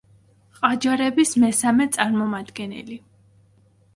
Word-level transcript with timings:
ყაჯარების 0.59 1.33
მესამე 1.43 1.85
წარმომადგენელი. 1.97 2.97